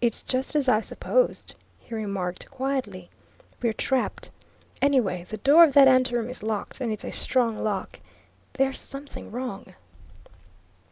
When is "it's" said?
0.00-0.24, 6.92-7.04